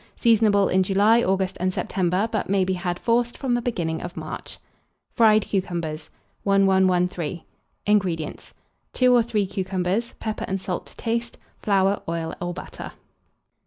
Seasonable 0.17 0.67
in 0.67 0.81
July, 0.81 1.21
August, 1.21 1.57
and 1.59 1.71
September; 1.71 2.27
but 2.31 2.49
may 2.49 2.65
be 2.65 2.73
had, 2.73 2.97
forced, 2.97 3.37
from 3.37 3.53
the 3.53 3.61
beginning 3.61 4.01
of 4.01 4.17
March. 4.17 4.57
FRIED 5.13 5.43
CUCUMBERS. 5.49 6.09
1113. 6.41 7.43
INGREDIENTS. 7.85 8.55
2 8.93 9.13
or 9.15 9.21
3 9.21 9.45
cucumbers, 9.45 10.15
pepper 10.19 10.45
and 10.47 10.59
salt 10.59 10.87
to 10.87 10.95
taste, 10.97 11.37
flour, 11.59 12.01
oil 12.09 12.33
or 12.41 12.51
butter. 12.51 12.93